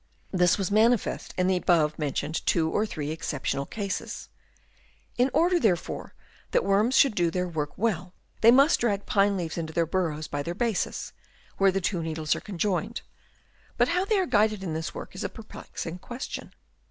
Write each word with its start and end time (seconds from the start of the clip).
This 0.31 0.57
was 0.57 0.71
manifest 0.71 1.31
in 1.37 1.45
the 1.45 1.55
above 1.57 1.99
mentioned 1.99 2.43
two 2.47 2.67
or 2.71 2.87
three 2.87 3.11
excep 3.11 3.43
tional 3.43 3.69
cases. 3.69 4.29
In 5.15 5.29
order, 5.31 5.59
therefore, 5.59 6.15
that 6.49 6.63
worms 6.65 6.95
should 6.95 7.13
do 7.13 7.29
their 7.29 7.47
work 7.47 7.77
well, 7.77 8.15
they 8.41 8.49
must 8.49 8.79
drag 8.79 9.05
pine 9.05 9.37
leaves 9.37 9.59
into 9.59 9.73
their 9.73 9.85
burrows 9.85 10.27
by 10.27 10.41
their 10.41 10.55
bases, 10.55 11.13
where 11.59 11.71
the 11.71 11.81
two 11.81 12.01
needles 12.01 12.35
are 12.35 12.41
conjoined. 12.41 13.01
But 13.77 13.89
how 13.89 14.03
they 14.03 14.17
are 14.17 14.25
guided 14.25 14.63
in 14.63 14.73
this 14.73 14.95
work 14.95 15.13
is 15.13 15.23
a 15.23 15.29
per 15.29 15.43
plexing 15.43 16.01
question. 16.01 16.55